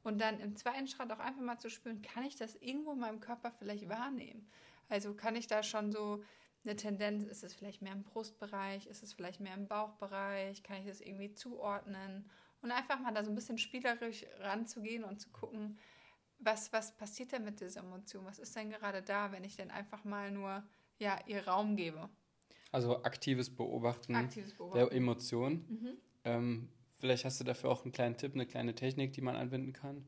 [0.03, 3.01] Und dann im zweiten Schritt auch einfach mal zu spüren, kann ich das irgendwo in
[3.01, 4.49] meinem Körper vielleicht wahrnehmen?
[4.89, 6.23] Also kann ich da schon so
[6.67, 10.79] eine Tendenz, ist es vielleicht mehr im Brustbereich, ist es vielleicht mehr im Bauchbereich, kann
[10.79, 12.29] ich das irgendwie zuordnen?
[12.63, 15.79] Und einfach mal da so ein bisschen spielerisch ranzugehen und zu gucken,
[16.39, 18.25] was, was passiert denn mit dieser Emotion?
[18.25, 20.63] Was ist denn gerade da, wenn ich denn einfach mal nur
[20.99, 22.09] ja, ihr Raum gebe?
[22.73, 24.89] Also aktives Beobachten, aktives Beobachten.
[24.89, 25.65] der Emotion.
[25.69, 25.97] Mhm.
[26.25, 29.73] Ähm, vielleicht hast du dafür auch einen kleinen Tipp, eine kleine Technik, die man anwenden
[29.73, 30.07] kann.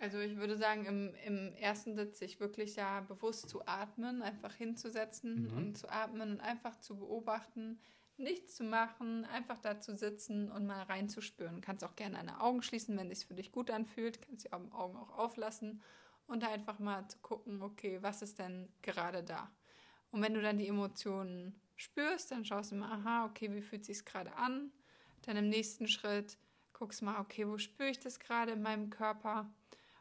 [0.00, 4.54] Also ich würde sagen, im, im ersten Sitz sich wirklich da bewusst zu atmen, einfach
[4.54, 5.56] hinzusetzen mhm.
[5.56, 7.78] und zu atmen und einfach zu beobachten,
[8.16, 11.56] nichts zu machen, einfach da zu sitzen und mal reinzuspüren.
[11.56, 14.22] Du kannst auch gerne deine Augen schließen, wenn es für dich gut anfühlt.
[14.22, 15.82] Kannst die Augen auch auflassen
[16.26, 19.50] und einfach mal zu gucken, okay, was ist denn gerade da?
[20.12, 23.84] Und wenn du dann die Emotionen spürst, dann schaust du mal, aha, okay, wie fühlt
[23.84, 24.72] sich gerade an?
[25.22, 26.38] Dann im nächsten Schritt
[26.72, 29.52] guckst du mal, okay, wo spüre ich das gerade in meinem Körper?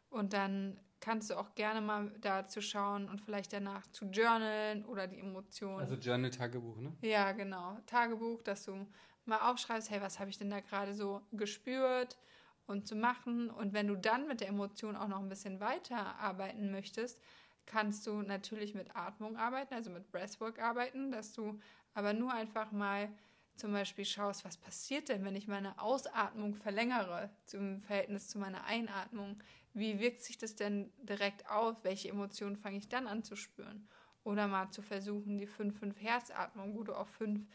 [0.09, 5.07] Und dann kannst du auch gerne mal dazu schauen und vielleicht danach zu journalen oder
[5.07, 5.79] die Emotionen.
[5.79, 6.93] Also Journal-Tagebuch, ne?
[7.01, 7.77] Ja, genau.
[7.85, 8.85] Tagebuch, dass du
[9.25, 12.17] mal aufschreibst, hey, was habe ich denn da gerade so gespürt
[12.65, 13.49] und zu machen.
[13.49, 17.21] Und wenn du dann mit der Emotion auch noch ein bisschen weiter arbeiten möchtest,
[17.65, 21.59] kannst du natürlich mit Atmung arbeiten, also mit Breathwork arbeiten, dass du
[21.93, 23.09] aber nur einfach mal
[23.55, 28.63] zum Beispiel schaust, was passiert denn, wenn ich meine Ausatmung verlängere zum Verhältnis zu meiner
[28.63, 29.37] Einatmung?
[29.73, 31.75] Wie wirkt sich das denn direkt aus?
[31.83, 33.87] Welche Emotionen fange ich dann an zu spüren?
[34.23, 37.47] Oder mal zu versuchen, die 5-5-Herzatmung, wo du auf 5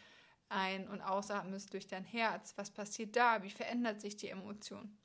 [0.48, 2.55] ein- und ausatmest durch dein Herz.
[2.57, 3.42] Was passiert da?
[3.42, 4.96] Wie verändert sich die Emotion?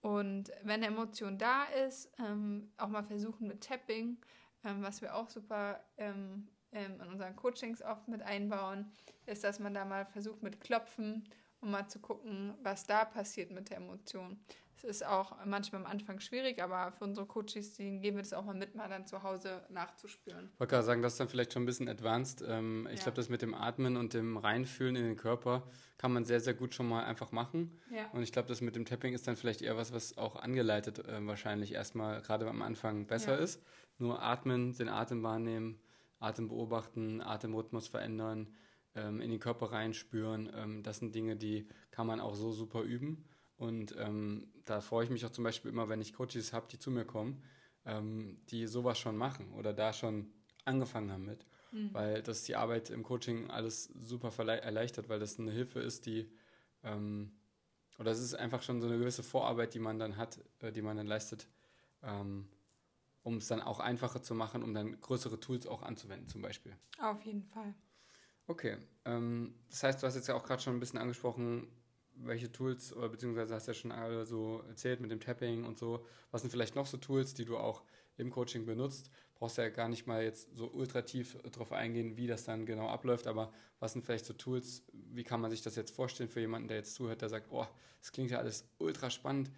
[0.00, 4.18] Und wenn eine Emotion da ist, ähm, auch mal versuchen mit Tapping,
[4.62, 8.92] ähm, was wir auch super ähm, ähm in unseren Coachings oft mit einbauen,
[9.26, 11.26] ist, dass man da mal versucht mit Klopfen,
[11.60, 14.38] um mal zu gucken, was da passiert mit der Emotion.
[14.76, 18.32] Es ist auch manchmal am Anfang schwierig, aber für unsere Coaches, denen geben wir das
[18.32, 20.50] auch mal mit, mal dann zu Hause nachzuspüren.
[20.52, 22.44] Ich wollte gerade sagen, das ist dann vielleicht schon ein bisschen advanced.
[22.46, 23.04] Ähm, ich ja.
[23.04, 25.66] glaube, das mit dem Atmen und dem Reinfühlen in den Körper
[25.98, 27.80] kann man sehr, sehr gut schon mal einfach machen.
[27.90, 28.10] Ja.
[28.12, 30.98] Und ich glaube, das mit dem Tapping ist dann vielleicht eher was, was auch angeleitet
[30.98, 33.42] äh, wahrscheinlich erstmal gerade am Anfang besser ja.
[33.42, 33.62] ist.
[33.98, 35.80] Nur atmen, den Atem wahrnehmen,
[36.18, 38.48] Atem beobachten, Atemrhythmus verändern,
[38.94, 40.50] ähm, in den Körper reinspüren.
[40.54, 43.24] Ähm, das sind Dinge, die kann man auch so super üben.
[43.56, 46.78] Und ähm, da freue ich mich auch zum Beispiel immer, wenn ich Coaches habe, die
[46.78, 47.42] zu mir kommen,
[47.84, 50.32] ähm, die sowas schon machen oder da schon
[50.64, 51.46] angefangen haben mit.
[51.72, 51.92] Mhm.
[51.92, 56.30] Weil das die Arbeit im Coaching alles super erleichtert, weil das eine Hilfe ist, die,
[56.82, 57.32] ähm,
[57.98, 60.82] oder es ist einfach schon so eine gewisse Vorarbeit, die man dann hat, äh, die
[60.82, 61.48] man dann leistet,
[62.02, 62.48] ähm,
[63.22, 66.76] um es dann auch einfacher zu machen, um dann größere Tools auch anzuwenden zum Beispiel.
[67.00, 67.74] Auf jeden Fall.
[68.46, 71.66] Okay, ähm, das heißt, du hast jetzt ja auch gerade schon ein bisschen angesprochen,
[72.16, 76.06] welche Tools, beziehungsweise hast du ja schon alle so erzählt mit dem Tapping und so.
[76.30, 77.82] Was sind vielleicht noch so Tools, die du auch
[78.16, 82.26] im Coaching benutzt, brauchst ja gar nicht mal jetzt so ultra tief drauf eingehen, wie
[82.26, 85.76] das dann genau abläuft, aber was sind vielleicht so Tools, wie kann man sich das
[85.76, 87.66] jetzt vorstellen für jemanden, der jetzt zuhört, der sagt, oh,
[88.00, 89.50] das klingt ja alles ultra spannend,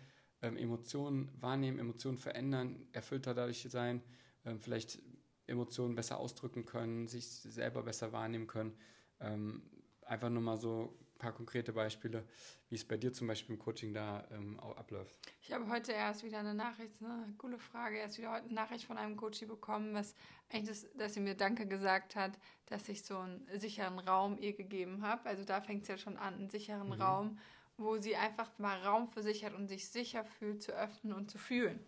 [0.42, 4.02] ähm, Emotionen wahrnehmen, Emotionen verändern, erfüllter dadurch sein,
[4.44, 5.02] ähm, vielleicht
[5.46, 8.76] Emotionen besser ausdrücken können, sich selber besser wahrnehmen können.
[9.20, 9.62] Ähm,
[10.02, 12.24] einfach nur mal so paar konkrete Beispiele,
[12.68, 15.18] wie es bei dir zum Beispiel im Coaching da ähm, auch abläuft.
[15.42, 18.84] Ich habe heute erst wieder eine Nachricht, eine coole Frage, erst wieder heute eine Nachricht
[18.84, 20.14] von einem Coach bekommen, was
[20.50, 22.32] eigentlich das, dass sie mir Danke gesagt hat,
[22.66, 25.28] dass ich so einen sicheren Raum ihr gegeben habe.
[25.28, 27.00] Also da fängt es ja schon an, einen sicheren mhm.
[27.00, 27.38] Raum,
[27.76, 31.30] wo sie einfach mal Raum für sich hat und sich sicher fühlt, zu öffnen und
[31.30, 31.84] zu fühlen.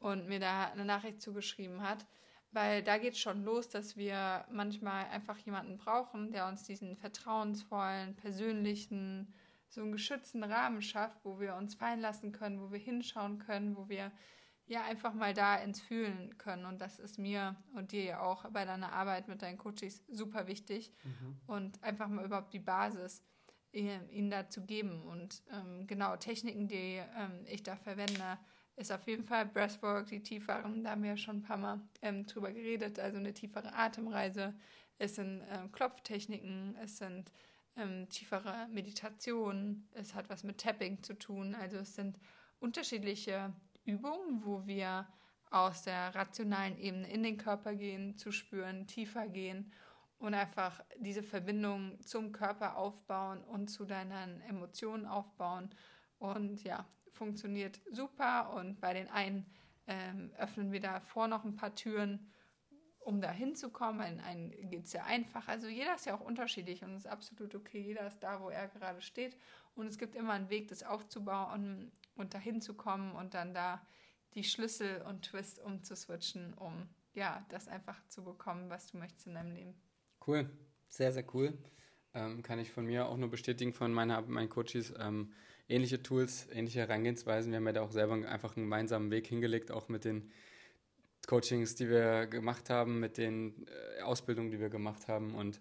[0.00, 2.06] Und mir da eine Nachricht zugeschrieben hat.
[2.54, 6.96] Weil da geht es schon los, dass wir manchmal einfach jemanden brauchen, der uns diesen
[6.96, 9.34] vertrauensvollen, persönlichen,
[9.68, 13.76] so einen geschützten Rahmen schafft, wo wir uns fallen lassen können, wo wir hinschauen können,
[13.76, 14.12] wo wir
[14.66, 16.64] ja einfach mal da ins Fühlen können.
[16.64, 20.46] Und das ist mir und dir ja auch bei deiner Arbeit mit deinen Coaches super
[20.46, 20.92] wichtig.
[21.02, 21.40] Mhm.
[21.48, 23.24] Und einfach mal überhaupt die Basis
[23.72, 25.02] ihnen da zu geben.
[25.02, 28.38] Und ähm, genau, Techniken, die ähm, ich da verwende,
[28.76, 31.80] ist auf jeden Fall Breathwork, die tieferen, da haben wir ja schon ein paar Mal
[32.02, 34.54] ähm, drüber geredet, also eine tiefere Atemreise.
[34.98, 37.30] Es sind ähm, Klopftechniken, es sind
[37.76, 41.54] ähm, tiefere Meditationen, es hat was mit Tapping zu tun.
[41.54, 42.18] Also es sind
[42.60, 43.52] unterschiedliche
[43.84, 45.06] Übungen, wo wir
[45.50, 49.72] aus der rationalen Ebene in den Körper gehen, zu spüren, tiefer gehen
[50.18, 55.70] und einfach diese Verbindung zum Körper aufbauen und zu deinen Emotionen aufbauen.
[56.18, 59.46] Und ja, funktioniert super und bei den einen
[59.86, 62.30] ähm, öffnen wir davor noch ein paar Türen,
[63.00, 63.98] um da hinzukommen.
[63.98, 65.48] Bei den einen geht es sehr einfach.
[65.48, 67.80] Also jeder ist ja auch unterschiedlich und es ist absolut okay.
[67.80, 69.36] Jeder ist da, wo er gerade steht.
[69.74, 73.86] Und es gibt immer einen Weg, das aufzubauen und da hinzukommen und dann da
[74.34, 79.34] die Schlüssel und Twist umzuswitchen, um ja, das einfach zu bekommen, was du möchtest in
[79.34, 79.74] deinem Leben.
[80.26, 80.50] Cool,
[80.88, 81.56] sehr, sehr cool.
[82.12, 84.92] Ähm, kann ich von mir auch nur bestätigen von meiner, meinen Coaches.
[84.98, 85.32] Ähm,
[85.68, 87.50] ähnliche Tools, ähnliche Herangehensweisen.
[87.52, 90.30] Wir haben ja da auch selber einfach einen gemeinsamen Weg hingelegt, auch mit den
[91.26, 93.66] Coachings, die wir gemacht haben, mit den
[93.98, 95.34] äh, Ausbildungen, die wir gemacht haben.
[95.34, 95.60] Und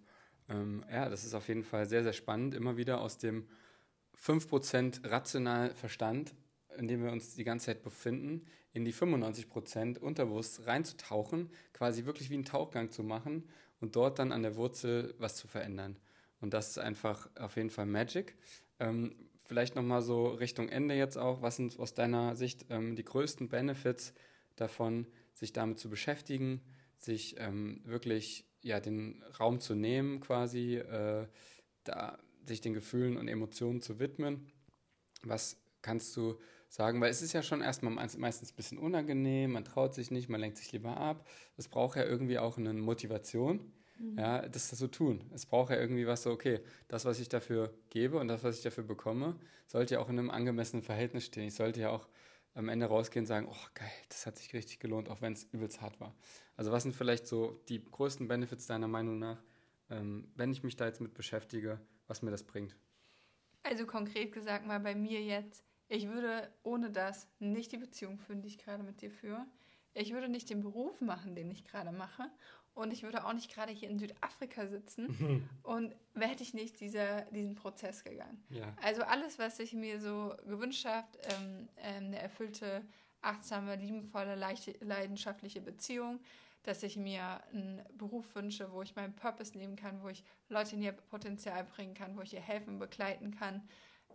[0.50, 3.48] ähm, ja, das ist auf jeden Fall sehr, sehr spannend, immer wieder aus dem
[4.22, 6.34] 5% rational Verstand,
[6.78, 12.30] in dem wir uns die ganze Zeit befinden, in die 95% unterbewusst reinzutauchen, quasi wirklich
[12.30, 13.48] wie einen Tauchgang zu machen
[13.80, 15.98] und dort dann an der Wurzel was zu verändern.
[16.42, 18.36] Und das ist einfach auf jeden Fall Magic.
[18.80, 23.04] Ähm, vielleicht nochmal so Richtung Ende jetzt auch, was sind aus deiner Sicht ähm, die
[23.04, 24.14] größten Benefits
[24.56, 26.62] davon, sich damit zu beschäftigen,
[26.98, 31.28] sich ähm, wirklich ja, den Raum zu nehmen, quasi, äh,
[31.84, 34.52] da, sich den Gefühlen und Emotionen zu widmen.
[35.24, 37.02] Was kannst du sagen?
[37.02, 40.40] Weil es ist ja schon erstmal meistens ein bisschen unangenehm, man traut sich nicht, man
[40.40, 41.28] lenkt sich lieber ab.
[41.58, 44.18] Es braucht ja irgendwie auch eine Motivation mhm.
[44.18, 45.24] ja, das so tun.
[45.34, 48.58] Es braucht ja irgendwie was so, okay, das, was ich dafür gebe und das, was
[48.58, 51.48] ich dafür bekomme, sollte ja auch in einem angemessenen Verhältnis stehen.
[51.48, 52.08] Ich sollte ja auch
[52.56, 55.46] am Ende rausgehen und sagen, oh geil, das hat sich richtig gelohnt, auch wenn es
[55.46, 56.16] übelst hart war.
[56.56, 59.42] Also was sind vielleicht so die größten Benefits deiner Meinung nach,
[59.90, 62.76] ähm, wenn ich mich da jetzt mit beschäftige, was mir das bringt?
[63.64, 68.42] Also konkret gesagt mal bei mir jetzt, ich würde ohne das nicht die Beziehung führen,
[68.42, 69.46] die ich gerade mit dir führe.
[69.94, 72.24] Ich würde nicht den Beruf machen, den ich gerade mache.
[72.74, 75.50] Und ich würde auch nicht gerade hier in Südafrika sitzen mhm.
[75.64, 78.44] und hätte ich nicht dieser, diesen Prozess gegangen.
[78.50, 78.76] Ja.
[78.82, 82.84] Also alles, was ich mir so gewünscht habe, ähm, ähm, eine erfüllte,
[83.22, 86.20] achtsame, liebenvolle, leichte, leidenschaftliche Beziehung,
[86.64, 90.76] dass ich mir einen Beruf wünsche, wo ich meinen Purpose leben kann, wo ich Leute
[90.76, 93.62] in ihr Potenzial bringen kann, wo ich ihr helfen, begleiten kann.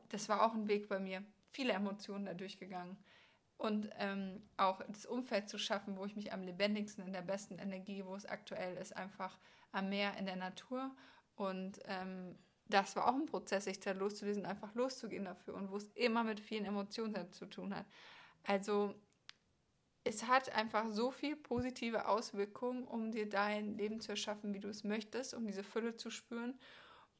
[0.09, 1.23] Das war auch ein Weg bei mir.
[1.51, 2.97] Viele Emotionen da durchgegangen
[3.59, 7.59] und ähm, auch das Umfeld zu schaffen, wo ich mich am lebendigsten, in der besten
[7.59, 9.37] Energie, wo es aktuell ist, einfach
[9.73, 10.94] am Meer, in der Natur.
[11.35, 15.77] Und ähm, das war auch ein Prozess, sich da loszulesen, einfach loszugehen dafür und wo
[15.77, 17.87] es immer mit vielen Emotionen zu tun hat.
[18.44, 18.94] Also
[20.05, 24.68] es hat einfach so viel positive Auswirkungen, um dir dein Leben zu erschaffen, wie du
[24.68, 26.59] es möchtest, um diese Fülle zu spüren.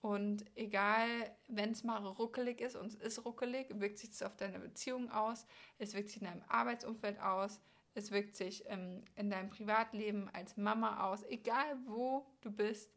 [0.01, 1.09] Und egal,
[1.49, 5.11] wenn es mal ruckelig ist, und es ist ruckelig, wirkt sich das auf deine Beziehung
[5.11, 5.47] aus,
[5.79, 7.61] es wirkt sich in deinem Arbeitsumfeld aus,
[7.95, 12.93] es wirkt sich ähm, in deinem Privatleben als Mama aus, egal wo du bist,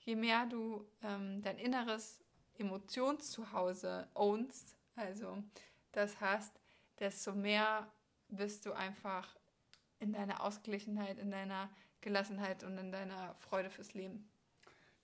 [0.00, 2.20] je mehr du ähm, dein inneres
[2.58, 5.42] Emotionszuhause ownst, also
[5.92, 6.60] das hast,
[6.98, 7.92] desto mehr
[8.28, 9.36] wirst du einfach
[10.00, 14.28] in deiner Ausgeglichenheit, in deiner Gelassenheit und in deiner Freude fürs Leben.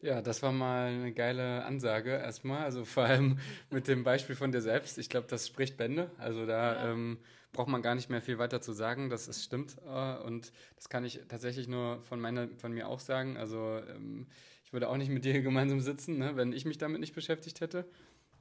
[0.00, 2.64] Ja, das war mal eine geile Ansage erstmal.
[2.64, 3.38] Also vor allem
[3.70, 4.98] mit dem Beispiel von dir selbst.
[4.98, 6.11] Ich glaube, das spricht Bände.
[6.18, 6.92] Also da ja.
[6.92, 7.18] ähm,
[7.52, 9.09] braucht man gar nicht mehr viel weiter zu sagen.
[9.09, 9.76] Das ist, stimmt.
[9.87, 13.37] Äh, und das kann ich tatsächlich nur von, meiner, von mir auch sagen.
[13.38, 14.26] Also ähm,
[14.64, 17.61] ich würde auch nicht mit dir gemeinsam sitzen, ne, wenn ich mich damit nicht beschäftigt
[17.61, 17.87] hätte.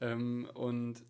[0.01, 1.03] Ähm, und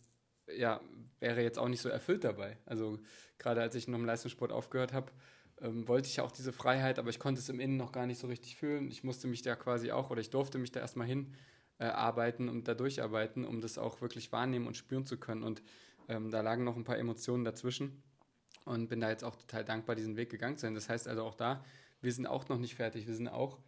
[0.55, 0.79] ja,
[1.19, 2.57] wäre jetzt auch nicht so erfüllt dabei.
[2.65, 2.99] Also
[3.39, 5.11] gerade als ich noch im Leistungssport aufgehört habe,
[5.65, 8.05] ähm, wollte ich ja auch diese Freiheit, aber ich konnte es im Innen noch gar
[8.05, 8.89] nicht so richtig fühlen.
[8.89, 11.33] Ich musste mich da quasi auch oder ich durfte mich da erstmal hin
[11.79, 11.91] äh,
[12.49, 15.43] und da durcharbeiten, um das auch wirklich wahrnehmen und spüren zu können.
[15.43, 15.63] Und
[16.07, 18.03] ähm, da lagen noch ein paar Emotionen dazwischen
[18.65, 20.75] und bin da jetzt auch total dankbar, diesen Weg gegangen zu sein.
[20.75, 21.63] Das heißt also auch da,
[22.01, 23.07] wir sind auch noch nicht fertig.
[23.07, 23.59] Wir sind auch,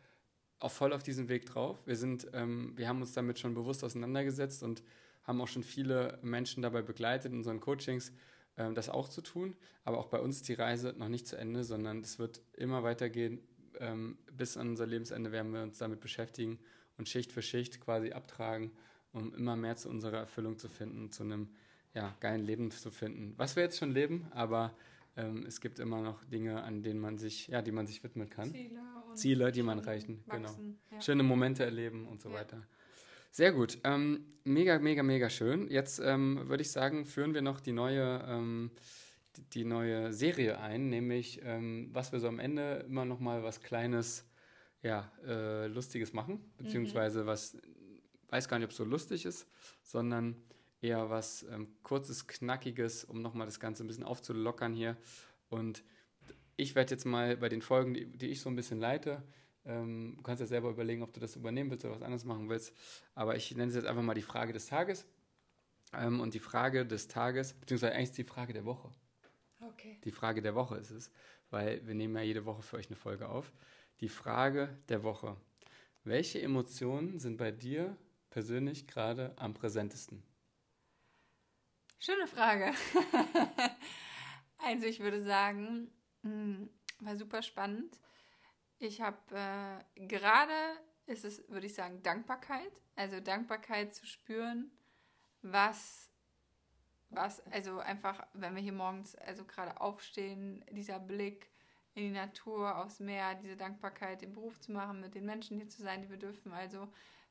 [0.59, 1.79] auch voll auf diesem Weg drauf.
[1.85, 4.83] Wir sind, ähm, wir haben uns damit schon bewusst auseinandergesetzt und
[5.23, 8.13] haben auch schon viele Menschen dabei begleitet in unseren Coachings
[8.57, 9.55] ähm, das auch zu tun.
[9.83, 12.83] Aber auch bei uns ist die Reise noch nicht zu Ende, sondern es wird immer
[12.83, 13.39] weitergehen.
[13.79, 16.59] Ähm, bis an unser Lebensende werden wir uns damit beschäftigen
[16.97, 18.71] und Schicht für Schicht quasi abtragen,
[19.13, 21.49] um immer mehr zu unserer Erfüllung zu finden, zu einem
[21.93, 23.33] ja, geilen Leben zu finden.
[23.37, 24.73] Was wir jetzt schon leben, aber
[25.15, 28.29] ähm, es gibt immer noch Dinge, an denen man sich, ja, die man sich widmen
[28.29, 28.51] kann.
[28.51, 28.81] Ziele,
[29.13, 30.55] Ziele die man erreichen, genau.
[30.91, 31.01] Ja.
[31.01, 32.35] Schöne Momente erleben und so ja.
[32.35, 32.63] weiter.
[33.31, 33.79] Sehr gut.
[33.83, 35.69] Ähm, mega, mega, mega schön.
[35.69, 38.71] Jetzt ähm, würde ich sagen, führen wir noch die neue, ähm,
[39.53, 43.61] die neue Serie ein, nämlich ähm, was wir so am Ende immer noch mal was
[43.61, 44.25] Kleines,
[44.81, 47.27] ja, äh, Lustiges machen, beziehungsweise mhm.
[47.27, 47.57] was,
[48.29, 49.47] weiß gar nicht, ob es so lustig ist,
[49.83, 50.35] sondern
[50.81, 54.97] eher was ähm, Kurzes, Knackiges, um noch mal das Ganze ein bisschen aufzulockern hier.
[55.49, 55.83] Und
[56.55, 59.23] ich werde jetzt mal bei den Folgen, die, die ich so ein bisschen leite,
[59.67, 62.73] du kannst ja selber überlegen, ob du das übernehmen willst oder was anderes machen willst.
[63.15, 65.05] Aber ich nenne es jetzt einfach mal die Frage des Tages.
[65.93, 68.89] Ähm, und die Frage des Tages, beziehungsweise eigentlich die Frage der Woche.
[69.59, 69.99] Okay.
[70.03, 71.11] Die Frage der Woche ist es,
[71.49, 73.51] weil wir nehmen ja jede Woche für euch eine Folge auf.
[74.01, 75.35] Die Frage der Woche.
[76.03, 77.97] Welche Emotionen sind bei dir
[78.29, 80.23] persönlich gerade am präsentesten?
[81.99, 82.73] Schöne Frage.
[84.59, 85.89] also ich würde sagen,
[86.21, 87.99] hm, war super spannend.
[88.79, 90.53] Ich habe äh, gerade,
[91.07, 92.71] ist es, würde ich sagen, Dankbarkeit.
[92.95, 94.71] Also Dankbarkeit zu spüren,
[95.41, 96.09] was,
[97.09, 101.49] was, also einfach, wenn wir hier morgens, also gerade aufstehen, dieser Blick
[101.93, 105.69] in die Natur, aufs Meer, diese Dankbarkeit, den Beruf zu machen, mit den Menschen hier
[105.69, 106.51] zu sein, die wir dürfen.
[106.51, 106.87] Also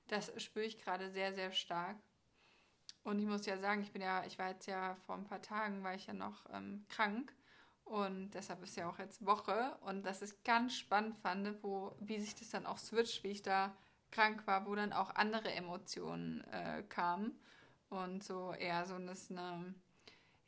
[0.08, 1.96] das spüre ich gerade sehr, sehr stark.
[3.04, 5.40] Und ich muss ja sagen, ich bin ja, ich war jetzt ja vor ein paar
[5.40, 7.32] Tagen, war ich ja noch ähm, krank.
[7.86, 9.78] Und deshalb ist ja auch jetzt Woche.
[9.82, 13.42] Und das ist ganz spannend fand, wo, wie sich das dann auch switcht, wie ich
[13.42, 13.76] da
[14.10, 17.38] krank war, wo dann auch andere Emotionen äh, kamen.
[17.88, 19.72] Und so eher so das eine,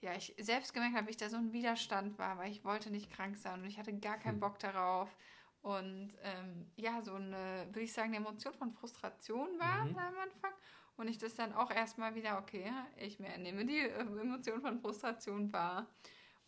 [0.01, 2.91] ja, ich selbst gemerkt habe, wie ich da so ein Widerstand war, weil ich wollte
[2.91, 4.41] nicht krank sein und ich hatte gar keinen hm.
[4.41, 5.17] Bock darauf.
[5.63, 9.97] Und ähm, ja, so eine, würde ich sagen, eine Emotion von Frustration war mhm.
[9.97, 10.53] am Anfang.
[10.97, 15.53] Und ich das dann auch erstmal wieder, okay, ich nehme die äh, Emotion von Frustration
[15.53, 15.87] wahr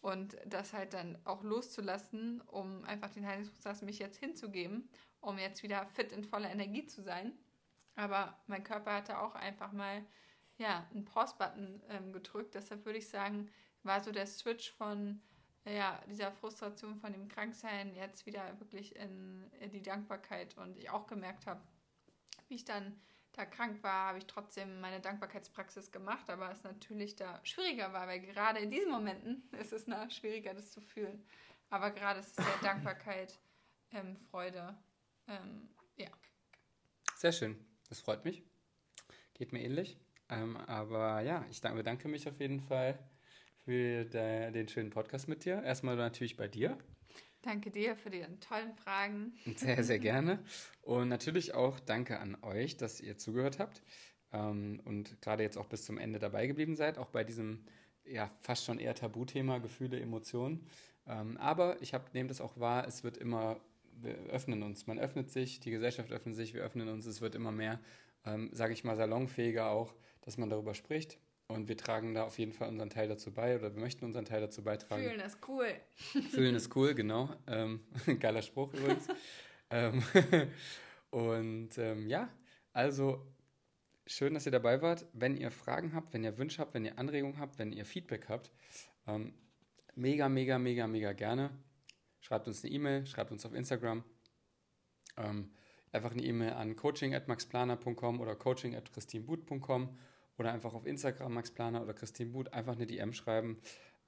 [0.01, 4.89] und das halt dann auch loszulassen, um einfach den Heilungsprozess mich jetzt hinzugeben,
[5.21, 7.33] um jetzt wieder fit in voller Energie zu sein.
[7.97, 10.05] Aber mein Körper hatte auch einfach mal
[10.57, 12.55] ja, einen Pause-Button ähm, gedrückt.
[12.55, 13.51] Deshalb würde ich sagen,
[13.83, 15.21] war so der Switch von
[15.67, 20.91] ja, dieser Frustration von dem Kranksein jetzt wieder wirklich in, in die Dankbarkeit und ich
[20.91, 21.61] auch gemerkt habe,
[22.49, 22.99] wie ich dann
[23.33, 28.07] da krank war, habe ich trotzdem meine Dankbarkeitspraxis gemacht, aber es natürlich da schwieriger war,
[28.07, 31.25] weil gerade in diesen Momenten ist es na, schwieriger, das zu fühlen.
[31.71, 33.39] Aber gerade ist es ja Dankbarkeit,
[33.93, 34.77] ähm, Freude.
[35.29, 36.09] Ähm, ja.
[37.17, 37.65] Sehr schön.
[37.89, 38.43] Das freut mich.
[39.35, 39.99] Geht mir ähnlich.
[40.29, 42.99] Ähm, aber ja, ich bedanke mich auf jeden Fall
[43.65, 45.63] für de, den schönen Podcast mit dir.
[45.63, 46.79] Erstmal natürlich bei dir.
[47.43, 49.33] Danke dir für die tollen Fragen.
[49.57, 50.41] Sehr, sehr gerne.
[50.83, 53.83] Und natürlich auch danke an euch, dass ihr zugehört habt
[54.33, 57.65] ähm, und gerade jetzt auch bis zum Ende dabei geblieben seid, auch bei diesem
[58.05, 60.67] ja fast schon eher Tabuthema Gefühle, Emotionen.
[61.07, 63.61] Ähm, aber ich nehme das auch wahr, es wird immer,
[64.01, 67.35] wir öffnen uns, man öffnet sich, die Gesellschaft öffnet sich, wir öffnen uns, es wird
[67.35, 67.81] immer mehr,
[68.27, 71.19] ähm, sage ich mal, salonfähiger auch, dass man darüber spricht
[71.51, 74.25] und wir tragen da auf jeden Fall unseren Teil dazu bei oder wir möchten unseren
[74.25, 75.03] Teil dazu beitragen.
[75.03, 75.69] Fühlen ist cool.
[76.31, 77.29] Fühlen ist cool, genau.
[77.47, 77.81] Ähm,
[78.21, 79.09] geiler Spruch übrigens.
[79.71, 80.03] ähm,
[81.11, 82.29] und ähm, ja,
[82.73, 83.27] also
[84.07, 85.07] schön, dass ihr dabei wart.
[85.13, 88.29] Wenn ihr Fragen habt, wenn ihr Wünsche habt, wenn ihr Anregungen habt, wenn ihr Feedback
[88.29, 88.53] habt,
[89.09, 89.35] ähm,
[89.97, 91.51] mega, mega, mega, mega gerne.
[92.21, 94.05] Schreibt uns eine E-Mail, schreibt uns auf Instagram.
[95.17, 95.51] Ähm,
[95.91, 99.99] einfach eine E-Mail an coaching.maxplaner.com oder coaching.christinebut.com
[100.41, 103.59] oder einfach auf Instagram Max Planer oder Christine Buth einfach eine DM schreiben.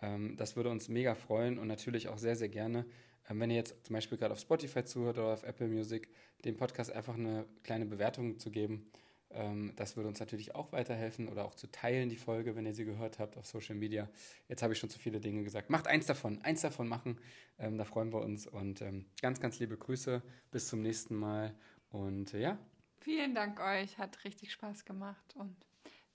[0.00, 2.86] Ähm, das würde uns mega freuen und natürlich auch sehr, sehr gerne,
[3.28, 6.08] ähm, wenn ihr jetzt zum Beispiel gerade auf Spotify zuhört oder auf Apple Music,
[6.46, 8.90] dem Podcast einfach eine kleine Bewertung zu geben.
[9.28, 12.74] Ähm, das würde uns natürlich auch weiterhelfen oder auch zu teilen, die Folge, wenn ihr
[12.74, 14.08] sie gehört habt auf Social Media.
[14.48, 15.68] Jetzt habe ich schon zu viele Dinge gesagt.
[15.68, 17.18] Macht eins davon, eins davon machen.
[17.58, 18.82] Da freuen wir uns und
[19.20, 20.22] ganz, ganz liebe Grüße.
[20.50, 21.54] Bis zum nächsten Mal
[21.90, 22.58] und äh, ja.
[23.00, 25.56] Vielen Dank euch, hat richtig Spaß gemacht und